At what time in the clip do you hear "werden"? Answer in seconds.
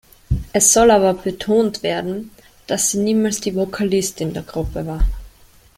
1.83-2.31